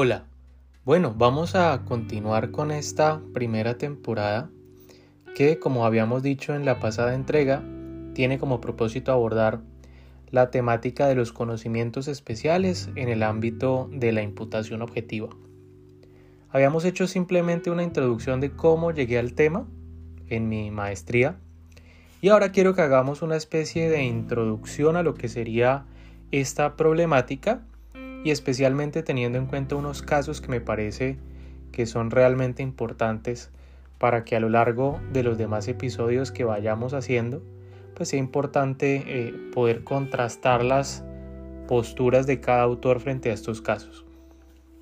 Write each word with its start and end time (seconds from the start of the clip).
Hola, 0.00 0.26
bueno, 0.84 1.12
vamos 1.18 1.56
a 1.56 1.84
continuar 1.84 2.52
con 2.52 2.70
esta 2.70 3.20
primera 3.34 3.78
temporada 3.78 4.48
que, 5.34 5.58
como 5.58 5.84
habíamos 5.84 6.22
dicho 6.22 6.54
en 6.54 6.64
la 6.64 6.78
pasada 6.78 7.16
entrega, 7.16 7.64
tiene 8.14 8.38
como 8.38 8.60
propósito 8.60 9.10
abordar 9.10 9.60
la 10.30 10.52
temática 10.52 11.08
de 11.08 11.16
los 11.16 11.32
conocimientos 11.32 12.06
especiales 12.06 12.90
en 12.94 13.08
el 13.08 13.24
ámbito 13.24 13.90
de 13.92 14.12
la 14.12 14.22
imputación 14.22 14.82
objetiva. 14.82 15.30
Habíamos 16.50 16.84
hecho 16.84 17.08
simplemente 17.08 17.72
una 17.72 17.82
introducción 17.82 18.40
de 18.40 18.52
cómo 18.52 18.92
llegué 18.92 19.18
al 19.18 19.32
tema 19.32 19.66
en 20.28 20.48
mi 20.48 20.70
maestría 20.70 21.40
y 22.20 22.28
ahora 22.28 22.52
quiero 22.52 22.76
que 22.76 22.82
hagamos 22.82 23.20
una 23.20 23.34
especie 23.34 23.90
de 23.90 24.04
introducción 24.04 24.94
a 24.94 25.02
lo 25.02 25.14
que 25.14 25.26
sería 25.26 25.86
esta 26.30 26.76
problemática 26.76 27.64
especialmente 28.30 29.02
teniendo 29.02 29.38
en 29.38 29.46
cuenta 29.46 29.76
unos 29.76 30.02
casos 30.02 30.40
que 30.40 30.48
me 30.48 30.60
parece 30.60 31.18
que 31.72 31.86
son 31.86 32.10
realmente 32.10 32.62
importantes 32.62 33.50
para 33.98 34.24
que 34.24 34.36
a 34.36 34.40
lo 34.40 34.48
largo 34.48 35.00
de 35.12 35.22
los 35.22 35.38
demás 35.38 35.68
episodios 35.68 36.30
que 36.30 36.44
vayamos 36.44 36.94
haciendo, 36.94 37.42
pues 37.94 38.10
sea 38.10 38.18
importante 38.18 39.02
eh, 39.06 39.34
poder 39.52 39.84
contrastar 39.84 40.64
las 40.64 41.04
posturas 41.66 42.26
de 42.26 42.40
cada 42.40 42.62
autor 42.62 43.00
frente 43.00 43.30
a 43.30 43.34
estos 43.34 43.60
casos. 43.60 44.04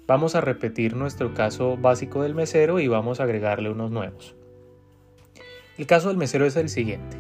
Vamos 0.07 0.37
a 0.37 0.41
repetir 0.41 0.95
nuestro 0.95 1.35
caso 1.35 1.77
básico 1.77 2.23
del 2.23 2.35
mesero 2.35 2.79
y 2.79 2.87
vamos 2.87 3.19
a 3.19 3.25
agregarle 3.25 3.71
unos 3.71 3.91
nuevos. 3.91 4.37
El 5.79 5.87
caso 5.87 6.09
del 6.09 6.17
mesero 6.17 6.47
es 6.47 6.57
el 6.57 6.69
siguiente. 6.69 7.17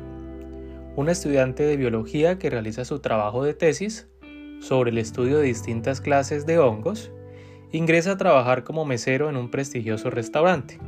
Un 0.94 1.08
estudiante 1.08 1.64
de 1.64 1.76
biología 1.76 2.38
que 2.38 2.48
realiza 2.48 2.84
su 2.84 3.00
trabajo 3.00 3.42
de 3.42 3.54
tesis 3.54 4.08
sobre 4.60 4.90
el 4.90 4.98
estudio 4.98 5.38
de 5.38 5.44
distintas 5.44 6.00
clases 6.00 6.46
de 6.46 6.58
hongos, 6.58 7.10
ingresa 7.72 8.12
a 8.12 8.16
trabajar 8.16 8.64
como 8.64 8.84
mesero 8.84 9.28
en 9.28 9.36
un 9.36 9.50
prestigioso 9.50 10.10
restaurante. 10.10 10.78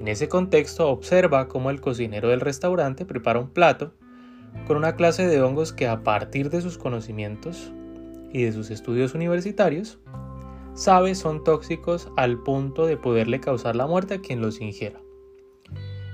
En 0.00 0.08
ese 0.08 0.28
contexto 0.28 0.88
observa 0.88 1.48
cómo 1.48 1.70
el 1.70 1.80
cocinero 1.80 2.28
del 2.28 2.40
restaurante 2.40 3.04
prepara 3.04 3.38
un 3.38 3.50
plato 3.50 3.92
con 4.66 4.76
una 4.76 4.96
clase 4.96 5.26
de 5.26 5.40
hongos 5.40 5.72
que 5.72 5.86
a 5.86 6.02
partir 6.02 6.50
de 6.50 6.60
sus 6.60 6.76
conocimientos 6.76 7.72
y 8.32 8.42
de 8.42 8.52
sus 8.52 8.70
estudios 8.70 9.14
universitarios, 9.14 9.98
sabe 10.74 11.14
son 11.14 11.44
tóxicos 11.44 12.08
al 12.16 12.42
punto 12.42 12.86
de 12.86 12.96
poderle 12.96 13.40
causar 13.40 13.76
la 13.76 13.86
muerte 13.86 14.14
a 14.14 14.20
quien 14.20 14.40
los 14.40 14.60
ingiera. 14.60 15.00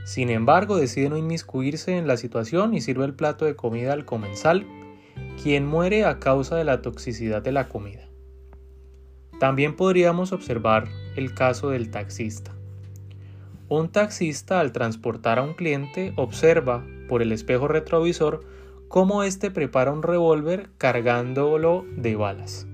Sin 0.05 0.31
embargo, 0.31 0.77
decide 0.77 1.11
no 1.11 1.17
inmiscuirse 1.17 1.97
en 1.97 2.07
la 2.07 2.17
situación 2.17 2.75
y 2.75 2.81
sirve 2.81 3.05
el 3.05 3.15
plato 3.15 3.45
de 3.45 3.57
comida 3.57 3.93
al 3.93 4.05
comensal 4.05 4.67
quien 5.43 5.67
muere 5.67 6.05
a 6.05 6.19
causa 6.19 6.57
de 6.57 6.65
la 6.65 6.83
toxicidad 6.83 7.43
de 7.43 7.53
la 7.53 7.69
comida. 7.69 8.09
También 9.39 9.77
podríamos 9.77 10.33
observar 10.33 10.89
el 11.17 11.33
caso 11.35 11.71
del 11.71 11.91
taxista. 11.91 12.53
Un 13.69 13.91
taxista 13.91 14.61
al 14.61 14.73
transportar 14.73 15.39
a 15.39 15.43
un 15.43 15.55
cliente 15.55 16.13
observa 16.17 16.85
por 17.09 17.23
el 17.23 17.33
espejo 17.33 17.69
retrovisor 17.69 18.41
cómo 18.89 19.23
éste 19.23 19.51
prepara 19.51 19.93
un 19.93 20.03
revólver 20.03 20.71
cargándolo 20.79 21.85
de 21.97 22.17
balas. 22.17 22.67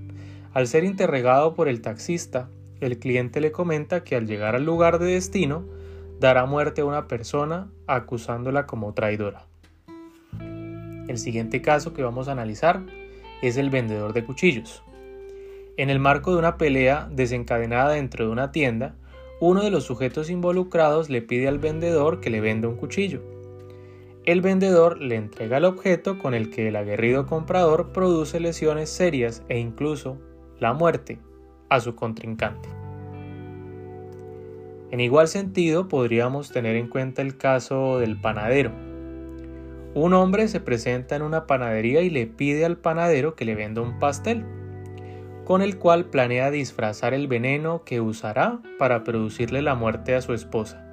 Al 0.53 0.67
ser 0.67 0.85
interrogado 0.85 1.53
por 1.53 1.67
el 1.67 1.81
taxista, 1.81 2.49
el 2.79 2.97
cliente 2.97 3.41
le 3.41 3.51
comenta 3.51 4.03
que 4.03 4.15
al 4.15 4.25
llegar 4.25 4.55
al 4.55 4.65
lugar 4.65 4.99
de 4.99 5.07
destino 5.07 5.65
dará 6.19 6.45
muerte 6.45 6.81
a 6.81 6.85
una 6.85 7.07
persona 7.07 7.69
acusándola 7.87 8.65
como 8.65 8.93
traidora. 8.93 9.47
El 11.07 11.17
siguiente 11.17 11.61
caso 11.61 11.93
que 11.93 12.03
vamos 12.03 12.27
a 12.27 12.31
analizar 12.31 12.81
es 13.41 13.57
el 13.57 13.69
vendedor 13.69 14.13
de 14.13 14.25
cuchillos. 14.25 14.83
En 15.77 15.89
el 15.89 15.99
marco 15.99 16.31
de 16.31 16.39
una 16.39 16.57
pelea 16.57 17.09
desencadenada 17.11 17.91
dentro 17.91 18.25
de 18.25 18.31
una 18.31 18.51
tienda, 18.51 18.95
uno 19.39 19.63
de 19.63 19.69
los 19.69 19.83
sujetos 19.83 20.29
involucrados 20.29 21.09
le 21.09 21.21
pide 21.21 21.47
al 21.47 21.59
vendedor 21.59 22.21
que 22.21 22.29
le 22.29 22.39
venda 22.39 22.69
un 22.69 22.77
cuchillo. 22.77 23.21
El 24.25 24.41
vendedor 24.41 24.99
le 24.99 25.15
entrega 25.15 25.57
el 25.57 25.65
objeto 25.65 26.17
con 26.17 26.33
el 26.33 26.49
que 26.49 26.69
el 26.69 26.75
aguerrido 26.77 27.27
comprador 27.27 27.91
produce 27.91 28.39
lesiones 28.39 28.89
serias 28.89 29.43
e 29.49 29.59
incluso 29.59 30.17
la 30.59 30.73
muerte 30.73 31.19
a 31.69 31.79
su 31.79 31.95
contrincante. 31.95 32.69
En 34.91 34.99
igual 34.99 35.27
sentido 35.27 35.87
podríamos 35.89 36.51
tener 36.51 36.75
en 36.75 36.87
cuenta 36.87 37.21
el 37.21 37.37
caso 37.37 37.99
del 37.99 38.19
panadero, 38.19 38.71
un 39.95 40.13
hombre 40.13 40.49
se 40.49 40.59
presenta 40.59 41.15
en 41.15 41.21
una 41.21 41.47
panadería 41.47 42.01
y 42.01 42.09
le 42.09 42.27
pide 42.27 42.65
al 42.65 42.75
panadero 42.75 43.35
que 43.35 43.45
le 43.45 43.55
venda 43.55 43.81
un 43.81 43.97
pastel, 43.97 44.45
con 45.45 45.61
el 45.61 45.77
cual 45.77 46.05
planea 46.09 46.51
disfrazar 46.51 47.13
el 47.13 47.29
veneno 47.29 47.85
que 47.85 48.01
usará 48.01 48.59
para 48.77 49.05
producirle 49.05 49.61
la 49.61 49.73
muerte 49.73 50.13
a 50.13 50.21
su 50.21 50.33
esposa. 50.33 50.85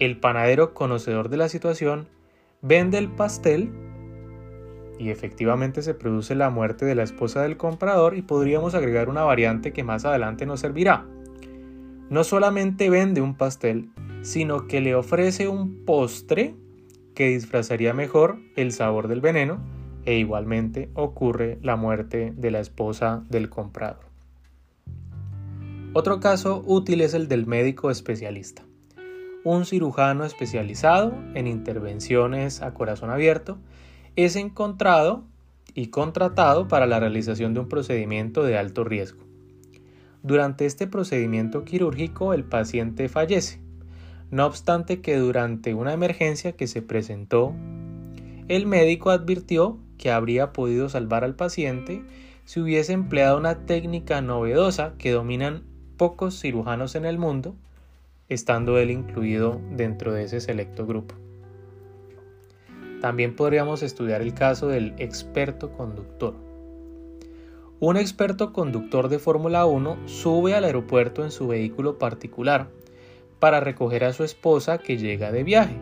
El 0.00 0.18
panadero, 0.18 0.74
conocedor 0.74 1.28
de 1.28 1.36
la 1.36 1.48
situación, 1.48 2.08
vende 2.62 2.98
el 2.98 3.10
pastel 3.10 3.70
y 4.98 5.10
efectivamente 5.10 5.82
se 5.82 5.94
produce 5.94 6.34
la 6.34 6.50
muerte 6.50 6.84
de 6.84 6.96
la 6.96 7.04
esposa 7.04 7.42
del 7.42 7.56
comprador 7.56 8.16
y 8.16 8.22
podríamos 8.22 8.74
agregar 8.74 9.08
una 9.08 9.22
variante 9.22 9.72
que 9.72 9.84
más 9.84 10.04
adelante 10.04 10.46
nos 10.46 10.58
servirá. 10.58 11.06
No 12.10 12.24
solamente 12.24 12.90
vende 12.90 13.20
un 13.20 13.36
pastel, 13.36 13.90
sino 14.22 14.66
que 14.66 14.80
le 14.80 14.96
ofrece 14.96 15.46
un 15.46 15.84
postre 15.84 16.56
que 17.18 17.30
disfrazaría 17.30 17.94
mejor 17.94 18.38
el 18.54 18.70
sabor 18.70 19.08
del 19.08 19.20
veneno 19.20 19.58
e 20.04 20.18
igualmente 20.18 20.88
ocurre 20.94 21.58
la 21.62 21.74
muerte 21.74 22.32
de 22.36 22.52
la 22.52 22.60
esposa 22.60 23.24
del 23.28 23.50
comprador. 23.50 24.06
Otro 25.94 26.20
caso 26.20 26.62
útil 26.64 27.00
es 27.00 27.14
el 27.14 27.26
del 27.26 27.44
médico 27.44 27.90
especialista. 27.90 28.62
Un 29.42 29.66
cirujano 29.66 30.24
especializado 30.24 31.12
en 31.34 31.48
intervenciones 31.48 32.62
a 32.62 32.72
corazón 32.72 33.10
abierto 33.10 33.58
es 34.14 34.36
encontrado 34.36 35.24
y 35.74 35.88
contratado 35.88 36.68
para 36.68 36.86
la 36.86 37.00
realización 37.00 37.52
de 37.52 37.58
un 37.58 37.68
procedimiento 37.68 38.44
de 38.44 38.56
alto 38.56 38.84
riesgo. 38.84 39.24
Durante 40.22 40.66
este 40.66 40.86
procedimiento 40.86 41.64
quirúrgico 41.64 42.32
el 42.32 42.44
paciente 42.44 43.08
fallece 43.08 43.58
no 44.30 44.46
obstante 44.46 45.00
que 45.00 45.16
durante 45.16 45.74
una 45.74 45.92
emergencia 45.92 46.52
que 46.52 46.66
se 46.66 46.82
presentó, 46.82 47.54
el 48.48 48.66
médico 48.66 49.10
advirtió 49.10 49.78
que 49.96 50.10
habría 50.10 50.52
podido 50.52 50.88
salvar 50.88 51.24
al 51.24 51.34
paciente 51.34 52.02
si 52.44 52.60
hubiese 52.60 52.92
empleado 52.92 53.38
una 53.38 53.66
técnica 53.66 54.20
novedosa 54.20 54.94
que 54.98 55.10
dominan 55.10 55.64
pocos 55.96 56.40
cirujanos 56.40 56.94
en 56.94 57.04
el 57.04 57.18
mundo, 57.18 57.54
estando 58.28 58.78
él 58.78 58.90
incluido 58.90 59.60
dentro 59.72 60.12
de 60.12 60.24
ese 60.24 60.40
selecto 60.40 60.86
grupo. 60.86 61.14
También 63.00 63.36
podríamos 63.36 63.82
estudiar 63.82 64.22
el 64.22 64.34
caso 64.34 64.68
del 64.68 64.94
experto 64.98 65.72
conductor. 65.72 66.34
Un 67.80 67.96
experto 67.96 68.52
conductor 68.52 69.08
de 69.08 69.18
Fórmula 69.18 69.64
1 69.66 70.08
sube 70.08 70.54
al 70.54 70.64
aeropuerto 70.64 71.24
en 71.24 71.30
su 71.30 71.46
vehículo 71.46 71.96
particular 71.98 72.70
para 73.38 73.60
recoger 73.60 74.04
a 74.04 74.12
su 74.12 74.24
esposa 74.24 74.78
que 74.78 74.96
llega 74.96 75.32
de 75.32 75.44
viaje. 75.44 75.76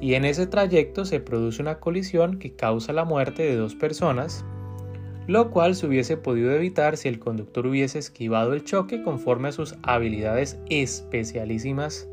Y 0.00 0.14
en 0.14 0.24
ese 0.24 0.46
trayecto 0.46 1.04
se 1.04 1.20
produce 1.20 1.60
una 1.60 1.78
colisión 1.78 2.38
que 2.38 2.52
causa 2.52 2.92
la 2.92 3.04
muerte 3.04 3.42
de 3.42 3.56
dos 3.56 3.74
personas, 3.74 4.44
lo 5.26 5.50
cual 5.50 5.74
se 5.74 5.86
hubiese 5.86 6.16
podido 6.16 6.52
evitar 6.52 6.96
si 6.96 7.08
el 7.08 7.18
conductor 7.18 7.66
hubiese 7.66 7.98
esquivado 7.98 8.54
el 8.54 8.64
choque 8.64 9.02
conforme 9.02 9.48
a 9.48 9.52
sus 9.52 9.76
habilidades 9.82 10.58
especialísimas 10.68 12.08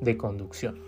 de 0.00 0.16
conducción. 0.16 0.80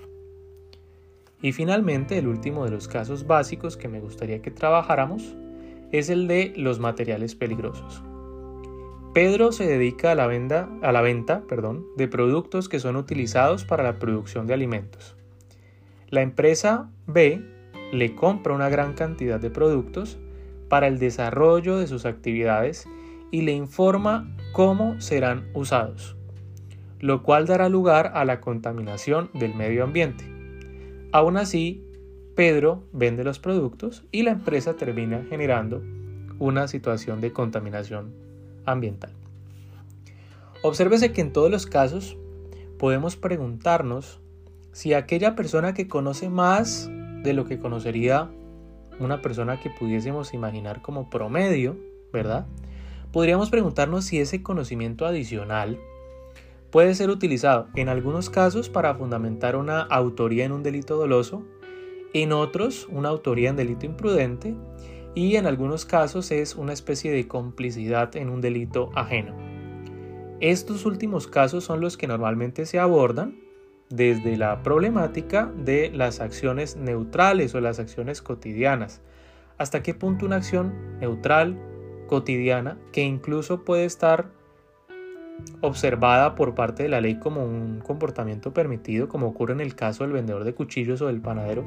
Y 1.42 1.52
finalmente, 1.52 2.18
el 2.18 2.26
último 2.26 2.64
de 2.64 2.70
los 2.70 2.88
casos 2.88 3.26
básicos 3.26 3.76
que 3.76 3.88
me 3.88 4.00
gustaría 4.00 4.42
que 4.42 4.50
trabajáramos 4.50 5.36
es 5.90 6.10
el 6.10 6.28
de 6.28 6.52
los 6.56 6.78
materiales 6.80 7.34
peligrosos. 7.34 8.02
Pedro 9.12 9.50
se 9.50 9.66
dedica 9.66 10.12
a 10.12 10.14
la, 10.14 10.28
venta, 10.28 10.70
de 11.96 12.06
productos 12.06 12.68
que 12.68 12.78
son 12.78 12.94
utilizados 12.94 13.64
para 13.64 13.82
la 13.82 13.98
producción 13.98 14.46
de 14.46 14.54
alimentos. 14.54 15.16
La 16.10 16.22
empresa 16.22 16.92
B 17.08 17.44
le 17.92 18.14
compra 18.14 18.54
una 18.54 18.68
gran 18.68 18.92
cantidad 18.92 19.40
de 19.40 19.50
productos 19.50 20.20
para 20.68 20.86
el 20.86 21.00
desarrollo 21.00 21.76
de 21.76 21.88
sus 21.88 22.06
actividades 22.06 22.86
y 23.32 23.42
le 23.42 23.50
informa 23.50 24.32
cómo 24.52 25.00
serán 25.00 25.48
usados, 25.54 26.16
lo 27.00 27.24
cual 27.24 27.46
dará 27.46 27.68
lugar 27.68 28.12
a 28.14 28.24
la 28.24 28.40
contaminación 28.40 29.28
del 29.34 29.56
medio 29.56 29.82
ambiente. 29.82 30.24
Aún 31.10 31.36
así, 31.36 31.84
Pedro 32.36 32.84
vende 32.92 33.24
los 33.24 33.40
productos 33.40 34.04
y 34.12 34.22
la 34.22 34.30
empresa 34.30 34.74
termina 34.74 35.26
generando 35.28 35.82
una 36.38 36.68
situación 36.68 37.20
de 37.20 37.32
contaminación 37.32 38.29
ambiental. 38.64 39.12
Obsérvese 40.62 41.12
que 41.12 41.20
en 41.20 41.32
todos 41.32 41.50
los 41.50 41.66
casos 41.66 42.16
podemos 42.78 43.16
preguntarnos 43.16 44.20
si 44.72 44.94
aquella 44.94 45.34
persona 45.34 45.74
que 45.74 45.88
conoce 45.88 46.28
más 46.28 46.90
de 47.22 47.32
lo 47.32 47.44
que 47.44 47.58
conocería 47.58 48.30
una 48.98 49.22
persona 49.22 49.60
que 49.60 49.70
pudiésemos 49.70 50.34
imaginar 50.34 50.82
como 50.82 51.08
promedio, 51.08 51.76
¿verdad? 52.12 52.46
podríamos 53.12 53.50
preguntarnos 53.50 54.04
si 54.04 54.20
ese 54.20 54.42
conocimiento 54.42 55.06
adicional 55.06 55.78
puede 56.70 56.94
ser 56.94 57.10
utilizado 57.10 57.68
en 57.74 57.88
algunos 57.88 58.30
casos 58.30 58.68
para 58.68 58.94
fundamentar 58.94 59.56
una 59.56 59.80
autoría 59.80 60.44
en 60.44 60.52
un 60.52 60.62
delito 60.62 60.96
doloso, 60.96 61.42
en 62.12 62.32
otros 62.32 62.86
una 62.90 63.08
autoría 63.08 63.50
en 63.50 63.56
delito 63.56 63.86
imprudente 63.86 64.54
y 65.14 65.36
en 65.36 65.46
algunos 65.46 65.84
casos 65.84 66.30
es 66.30 66.54
una 66.54 66.72
especie 66.72 67.12
de 67.12 67.26
complicidad 67.26 68.14
en 68.16 68.30
un 68.30 68.40
delito 68.40 68.90
ajeno. 68.94 69.34
Estos 70.40 70.86
últimos 70.86 71.26
casos 71.26 71.64
son 71.64 71.80
los 71.80 71.96
que 71.96 72.06
normalmente 72.06 72.64
se 72.64 72.78
abordan 72.78 73.38
desde 73.90 74.36
la 74.36 74.62
problemática 74.62 75.52
de 75.56 75.90
las 75.92 76.20
acciones 76.20 76.76
neutrales 76.76 77.54
o 77.54 77.60
las 77.60 77.78
acciones 77.78 78.22
cotidianas. 78.22 79.02
¿Hasta 79.58 79.82
qué 79.82 79.92
punto 79.94 80.24
una 80.24 80.36
acción 80.36 80.98
neutral, 81.00 81.58
cotidiana, 82.06 82.78
que 82.92 83.02
incluso 83.02 83.64
puede 83.64 83.84
estar 83.84 84.30
observada 85.60 86.34
por 86.34 86.54
parte 86.54 86.84
de 86.84 86.88
la 86.88 87.00
ley 87.00 87.18
como 87.18 87.44
un 87.44 87.80
comportamiento 87.80 88.52
permitido, 88.54 89.08
como 89.08 89.28
ocurre 89.28 89.52
en 89.52 89.60
el 89.60 89.74
caso 89.74 90.04
del 90.04 90.12
vendedor 90.12 90.44
de 90.44 90.54
cuchillos 90.54 91.02
o 91.02 91.08
del 91.08 91.20
panadero, 91.20 91.64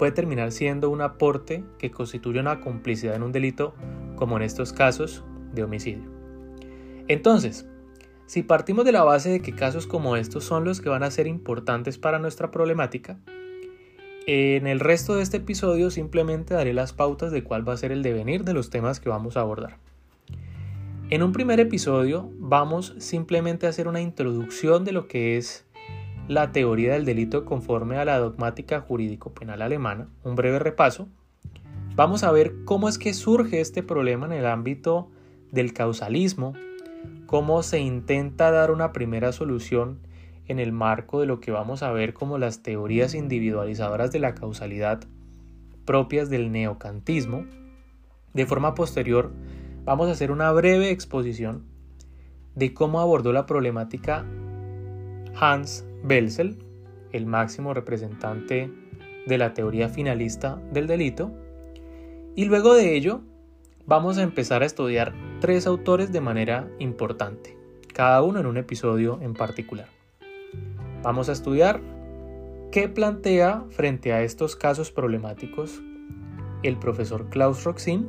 puede 0.00 0.12
terminar 0.12 0.50
siendo 0.50 0.88
un 0.88 1.02
aporte 1.02 1.62
que 1.76 1.90
constituye 1.90 2.40
una 2.40 2.62
complicidad 2.62 3.14
en 3.14 3.22
un 3.22 3.32
delito, 3.32 3.74
como 4.16 4.38
en 4.38 4.42
estos 4.42 4.72
casos 4.72 5.22
de 5.52 5.62
homicidio. 5.62 6.08
Entonces, 7.06 7.68
si 8.24 8.42
partimos 8.42 8.86
de 8.86 8.92
la 8.92 9.04
base 9.04 9.28
de 9.28 9.42
que 9.42 9.54
casos 9.54 9.86
como 9.86 10.16
estos 10.16 10.42
son 10.42 10.64
los 10.64 10.80
que 10.80 10.88
van 10.88 11.02
a 11.02 11.10
ser 11.10 11.26
importantes 11.26 11.98
para 11.98 12.18
nuestra 12.18 12.50
problemática, 12.50 13.18
en 14.26 14.66
el 14.66 14.80
resto 14.80 15.16
de 15.16 15.22
este 15.22 15.36
episodio 15.36 15.90
simplemente 15.90 16.54
daré 16.54 16.72
las 16.72 16.94
pautas 16.94 17.30
de 17.30 17.44
cuál 17.44 17.68
va 17.68 17.74
a 17.74 17.76
ser 17.76 17.92
el 17.92 18.02
devenir 18.02 18.44
de 18.44 18.54
los 18.54 18.70
temas 18.70 19.00
que 19.00 19.10
vamos 19.10 19.36
a 19.36 19.42
abordar. 19.42 19.76
En 21.10 21.22
un 21.22 21.32
primer 21.32 21.60
episodio 21.60 22.30
vamos 22.38 22.94
simplemente 22.96 23.66
a 23.66 23.68
hacer 23.68 23.86
una 23.86 24.00
introducción 24.00 24.86
de 24.86 24.92
lo 24.92 25.08
que 25.08 25.36
es 25.36 25.66
la 26.30 26.52
teoría 26.52 26.92
del 26.92 27.04
delito 27.04 27.44
conforme 27.44 27.96
a 27.96 28.04
la 28.04 28.18
dogmática 28.18 28.80
jurídico-penal 28.80 29.62
alemana, 29.62 30.06
un 30.22 30.36
breve 30.36 30.60
repaso. 30.60 31.08
Vamos 31.96 32.22
a 32.22 32.30
ver 32.30 32.54
cómo 32.64 32.88
es 32.88 32.98
que 32.98 33.14
surge 33.14 33.60
este 33.60 33.82
problema 33.82 34.26
en 34.26 34.32
el 34.34 34.46
ámbito 34.46 35.10
del 35.50 35.72
causalismo, 35.72 36.52
cómo 37.26 37.64
se 37.64 37.80
intenta 37.80 38.52
dar 38.52 38.70
una 38.70 38.92
primera 38.92 39.32
solución 39.32 39.98
en 40.46 40.60
el 40.60 40.70
marco 40.70 41.18
de 41.18 41.26
lo 41.26 41.40
que 41.40 41.50
vamos 41.50 41.82
a 41.82 41.90
ver 41.90 42.14
como 42.14 42.38
las 42.38 42.62
teorías 42.62 43.14
individualizadoras 43.14 44.12
de 44.12 44.20
la 44.20 44.36
causalidad 44.36 45.00
propias 45.84 46.30
del 46.30 46.52
neocantismo. 46.52 47.44
De 48.34 48.46
forma 48.46 48.76
posterior, 48.76 49.32
vamos 49.84 50.08
a 50.08 50.12
hacer 50.12 50.30
una 50.30 50.52
breve 50.52 50.90
exposición 50.90 51.64
de 52.54 52.72
cómo 52.72 53.00
abordó 53.00 53.32
la 53.32 53.46
problemática 53.46 54.24
Hans 55.34 55.89
Belzel, 56.02 56.58
el 57.12 57.26
máximo 57.26 57.74
representante 57.74 58.70
de 59.26 59.38
la 59.38 59.54
teoría 59.54 59.88
finalista 59.88 60.60
del 60.72 60.86
delito, 60.86 61.32
y 62.34 62.44
luego 62.44 62.74
de 62.74 62.94
ello 62.94 63.20
vamos 63.86 64.18
a 64.18 64.22
empezar 64.22 64.62
a 64.62 64.66
estudiar 64.66 65.12
tres 65.40 65.66
autores 65.66 66.12
de 66.12 66.20
manera 66.20 66.70
importante, 66.78 67.56
cada 67.92 68.22
uno 68.22 68.40
en 68.40 68.46
un 68.46 68.56
episodio 68.56 69.18
en 69.22 69.34
particular. 69.34 69.88
Vamos 71.02 71.28
a 71.28 71.32
estudiar 71.32 71.80
qué 72.70 72.88
plantea 72.88 73.64
frente 73.70 74.12
a 74.12 74.22
estos 74.22 74.56
casos 74.56 74.90
problemáticos 74.90 75.82
el 76.62 76.78
profesor 76.78 77.30
Klaus 77.30 77.64
Roxin 77.64 78.08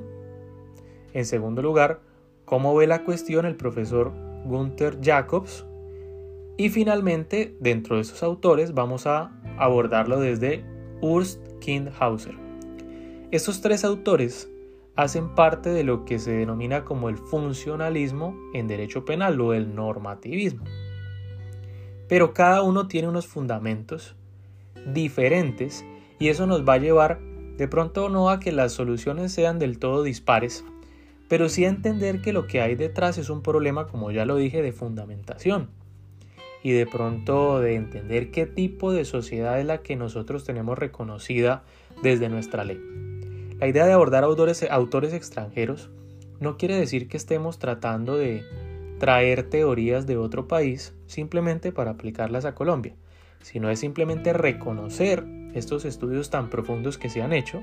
en 1.14 1.26
segundo 1.26 1.62
lugar, 1.62 2.02
cómo 2.46 2.76
ve 2.76 2.88
la 2.88 3.04
cuestión 3.04 3.46
el 3.46 3.56
profesor 3.56 4.14
Gunther 4.46 5.00
Jacobs. 5.02 5.66
Y 6.57 6.69
finalmente, 6.69 7.56
dentro 7.59 7.95
de 7.95 8.03
esos 8.03 8.24
autores, 8.24 8.74
vamos 8.74 9.07
a 9.07 9.31
abordarlo 9.57 10.19
desde 10.19 10.63
Urs 11.01 11.39
Kindhauser. 11.59 12.36
Estos 13.31 13.62
tres 13.62 13.86
autores 13.86 14.51
hacen 14.95 15.33
parte 15.36 15.69
de 15.69 15.83
lo 15.83 16.06
que 16.06 16.19
se 16.19 16.31
denomina 16.31 16.83
como 16.83 17.09
el 17.09 17.18
funcionalismo 17.18 18.36
en 18.53 18.68
derecho 18.68 19.06
penal 19.06 19.39
o 19.39 19.53
el 19.53 19.74
normativismo. 19.74 20.65
Pero 22.07 22.33
cada 22.33 22.62
uno 22.62 22.88
tiene 22.88 23.07
unos 23.07 23.25
fundamentos 23.25 24.15
diferentes 24.94 25.86
y 26.19 26.27
eso 26.27 26.45
nos 26.45 26.68
va 26.68 26.74
a 26.74 26.80
llevar 26.80 27.19
de 27.57 27.68
pronto 27.68 28.09
no 28.09 28.30
a 28.30 28.39
que 28.39 28.51
las 28.51 28.74
soluciones 28.74 29.31
sean 29.31 29.59
del 29.59 29.80
todo 29.80 30.03
dispares, 30.03 30.65
pero 31.30 31.48
sí 31.48 31.63
entender 31.63 32.21
que 32.21 32.33
lo 32.33 32.48
que 32.48 32.59
hay 32.59 32.75
detrás 32.75 33.18
es 33.18 33.30
un 33.30 33.42
problema, 33.42 33.88
como 33.88 34.12
ya 34.12 34.25
lo 34.25 34.36
dije, 34.36 34.62
de 34.62 34.74
fundamentación 34.74 35.81
y 36.63 36.72
de 36.72 36.86
pronto 36.86 37.60
de 37.60 37.75
entender 37.75 38.31
qué 38.31 38.46
tipo 38.46 38.92
de 38.92 39.06
sociedad 39.06 39.60
es 39.60 39.66
la 39.66 39.81
que 39.81 39.96
nosotros 39.96 40.44
tenemos 40.44 40.78
reconocida 40.78 41.63
desde 42.04 42.30
nuestra 42.30 42.63
ley. 42.63 42.80
La 43.60 43.68
idea 43.68 43.86
de 43.86 43.94
abordar 43.94 44.24
autores, 44.24 44.66
autores 44.69 45.13
extranjeros 45.13 45.90
no 46.40 46.58
quiere 46.58 46.75
decir 46.75 47.08
que 47.08 47.18
estemos 47.18 47.60
tratando 47.60 48.18
de 48.18 48.44
traer 49.00 49.50
teorías 49.50 50.06
de 50.08 50.18
otro 50.18 50.48
país 50.48 50.94
simplemente 51.08 51.72
para 51.72 51.92
aplicarlas 51.92 52.46
a 52.46 52.56
Colombia, 52.56 52.96
sino 53.42 53.69
es 53.69 53.80
simplemente 53.80 54.34
reconocer 54.34 55.24
estos 55.54 55.86
estudios 55.86 56.30
tan 56.30 56.50
profundos 56.50 56.98
que 56.98 57.10
se 57.10 57.22
han 57.22 57.34
hecho 57.34 57.62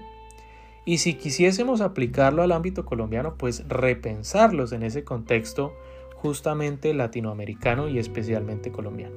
y 0.88 0.96
si 0.96 1.12
quisiésemos 1.12 1.82
aplicarlo 1.82 2.42
al 2.42 2.50
ámbito 2.50 2.86
colombiano, 2.86 3.34
pues 3.36 3.68
repensarlos 3.68 4.72
en 4.72 4.82
ese 4.82 5.04
contexto 5.04 5.74
justamente 6.20 6.92
latinoamericano 6.94 7.88
y 7.88 7.98
especialmente 7.98 8.72
colombiano. 8.72 9.14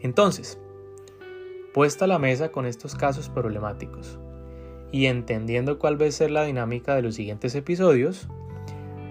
Entonces, 0.00 0.60
puesta 1.72 2.06
la 2.06 2.18
mesa 2.18 2.50
con 2.50 2.66
estos 2.66 2.94
casos 2.94 3.28
problemáticos 3.28 4.18
y 4.92 5.06
entendiendo 5.06 5.78
cuál 5.78 6.00
va 6.00 6.06
a 6.06 6.10
ser 6.10 6.30
la 6.30 6.44
dinámica 6.44 6.94
de 6.94 7.02
los 7.02 7.14
siguientes 7.14 7.54
episodios, 7.54 8.28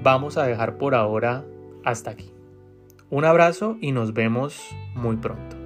vamos 0.03 0.37
a 0.37 0.45
dejar 0.45 0.77
por 0.77 0.95
ahora 0.95 1.45
hasta 1.83 2.11
aquí. 2.11 2.31
Un 3.09 3.25
abrazo 3.25 3.77
y 3.81 3.91
nos 3.91 4.13
vemos 4.13 4.59
muy 4.95 5.17
pronto. 5.17 5.56